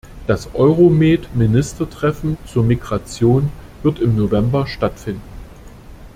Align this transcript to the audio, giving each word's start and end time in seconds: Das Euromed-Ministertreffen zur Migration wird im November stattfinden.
Das 0.25 0.55
Euromed-Ministertreffen 0.55 2.35
zur 2.47 2.63
Migration 2.63 3.51
wird 3.83 3.99
im 3.99 4.15
November 4.15 4.65
stattfinden. 4.65 5.21